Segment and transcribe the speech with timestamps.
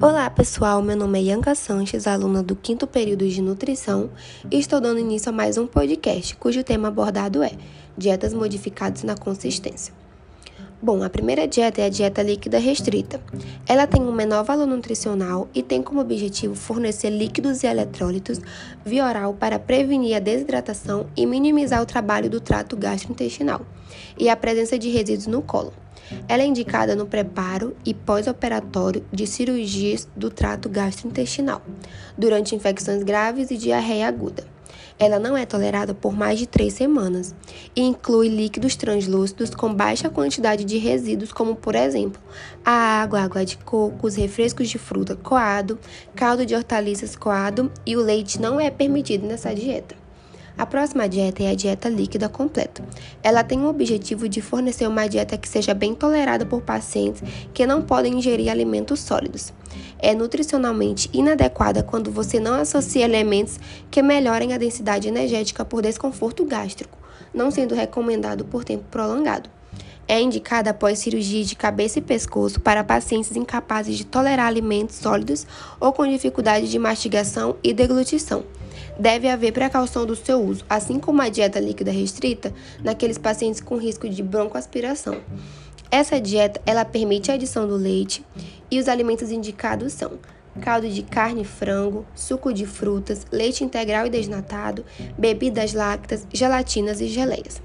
[0.00, 4.10] Olá pessoal, meu nome é Yanka Sanches, aluna do quinto período de nutrição,
[4.48, 7.50] e estou dando início a mais um podcast, cujo tema abordado é
[7.96, 9.92] Dietas modificadas na consistência.
[10.80, 13.20] Bom, a primeira dieta é a dieta líquida restrita.
[13.66, 18.40] Ela tem um menor valor nutricional e tem como objetivo fornecer líquidos e eletrólitos
[18.86, 23.62] via oral para prevenir a desidratação e minimizar o trabalho do trato gastrointestinal
[24.16, 25.72] e a presença de resíduos no colo.
[26.28, 31.62] Ela é indicada no preparo e pós-operatório de cirurgias do trato gastrointestinal,
[32.16, 34.44] durante infecções graves e diarreia aguda.
[34.98, 37.32] Ela não é tolerada por mais de três semanas
[37.74, 42.20] e inclui líquidos translúcidos com baixa quantidade de resíduos, como, por exemplo,
[42.64, 45.78] a água, água de coco, os refrescos de fruta coado,
[46.16, 50.07] caldo de hortaliças coado e o leite não é permitido nessa dieta.
[50.58, 52.82] A próxima dieta é a dieta líquida completa.
[53.22, 57.22] Ela tem o objetivo de fornecer uma dieta que seja bem tolerada por pacientes
[57.54, 59.52] que não podem ingerir alimentos sólidos.
[60.00, 66.44] É nutricionalmente inadequada quando você não associa elementos que melhorem a densidade energética por desconforto
[66.44, 66.98] gástrico,
[67.32, 69.48] não sendo recomendado por tempo prolongado.
[70.08, 75.46] É indicada após cirurgia de cabeça e pescoço para pacientes incapazes de tolerar alimentos sólidos
[75.78, 78.42] ou com dificuldade de mastigação e deglutição
[78.98, 83.76] deve haver precaução do seu uso, assim como a dieta líquida restrita naqueles pacientes com
[83.76, 85.20] risco de broncoaspiração.
[85.90, 88.24] Essa dieta ela permite a adição do leite
[88.70, 90.18] e os alimentos indicados são
[90.60, 94.84] caldo de carne e frango, suco de frutas, leite integral e desnatado,
[95.16, 97.62] bebidas lácteas, gelatinas e geleias.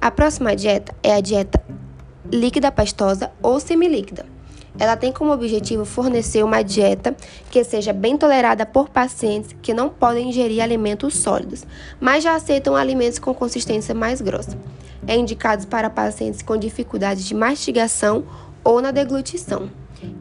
[0.00, 1.60] A próxima dieta é a dieta
[2.30, 4.26] líquida pastosa ou semilíquida.
[4.78, 7.16] Ela tem como objetivo fornecer uma dieta
[7.50, 11.66] que seja bem tolerada por pacientes que não podem ingerir alimentos sólidos,
[12.00, 14.56] mas já aceitam alimentos com consistência mais grossa.
[15.06, 18.24] É indicado para pacientes com dificuldades de mastigação
[18.62, 19.68] ou na deglutição.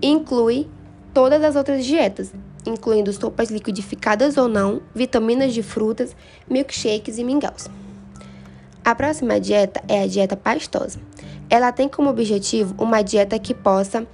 [0.02, 0.68] Inclui
[1.14, 2.34] todas as outras dietas,
[2.66, 6.16] incluindo sopas liquidificadas ou não, vitaminas de frutas,
[6.50, 7.68] milkshakes e mingaus.
[8.84, 11.00] A próxima dieta é a dieta pastosa.
[11.50, 14.08] Ela tem como objetivo uma dieta que possa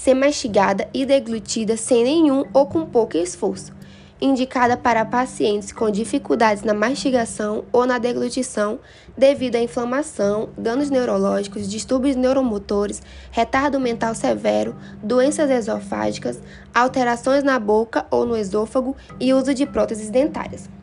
[0.00, 3.70] ser mastigada e deglutida sem nenhum ou com pouco esforço,
[4.18, 8.78] indicada para pacientes com dificuldades na mastigação ou na deglutição
[9.16, 16.40] devido à inflamação, danos neurológicos, distúrbios neuromotores, retardo mental severo, doenças esofágicas,
[16.74, 20.79] alterações na boca ou no esôfago e uso de próteses dentárias.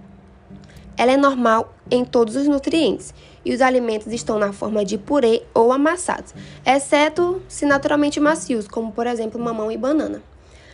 [0.97, 3.13] Ela é normal em todos os nutrientes
[3.46, 6.34] e os alimentos estão na forma de purê ou amassados,
[6.66, 10.22] exceto se naturalmente macios, como por exemplo mamão e banana.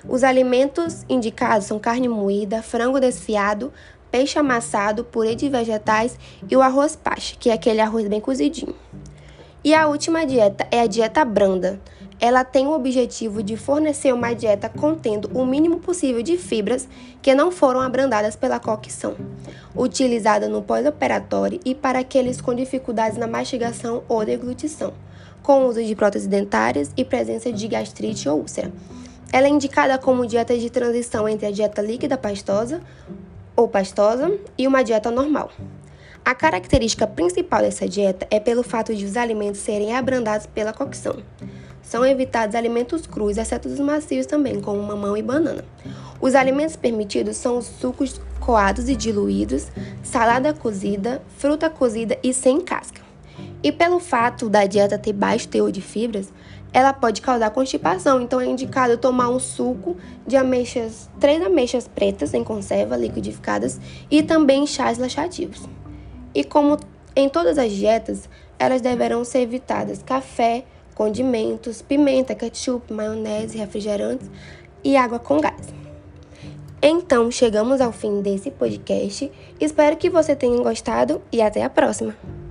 [0.07, 3.71] Os alimentos indicados são carne moída, frango desfiado,
[4.09, 6.17] peixe amassado, purê de vegetais
[6.49, 8.75] e o arroz pache, que é aquele arroz bem cozidinho.
[9.63, 11.79] E a última dieta é a dieta branda
[12.23, 16.87] ela tem o objetivo de fornecer uma dieta contendo o mínimo possível de fibras
[17.21, 19.17] que não foram abrandadas pela cocção,
[19.75, 24.93] utilizada no pós-operatório e para aqueles com dificuldades na mastigação ou deglutição,
[25.41, 28.71] com uso de próteses dentárias e presença de gastrite ou úlcera.
[29.29, 32.79] Ela é indicada como dieta de transição entre a dieta líquida pastosa
[33.53, 35.51] ou pastosa e uma dieta normal.
[36.23, 41.17] A característica principal dessa dieta é pelo fato de os alimentos serem abrandados pela cocção.
[41.83, 45.63] São evitados alimentos crus, exceto os macios também, como mamão e banana.
[46.19, 49.67] Os alimentos permitidos são os sucos coados e diluídos,
[50.01, 53.01] salada cozida, fruta cozida e sem casca.
[53.61, 56.31] E pelo fato da dieta ter baixo teor de fibras,
[56.73, 59.95] ela pode causar constipação, então é indicado tomar um suco
[60.25, 63.79] de ameixas, três ameixas pretas em conserva liquidificadas
[64.09, 65.69] e também chás laxativos.
[66.33, 66.79] E como
[67.15, 68.27] em todas as dietas,
[68.57, 74.29] elas deverão ser evitadas café, condimentos, pimenta, ketchup, maionese, refrigerantes
[74.83, 75.73] e água com gás.
[76.81, 79.31] Então, chegamos ao fim desse podcast.
[79.59, 82.42] Espero que você tenha gostado e até a próxima!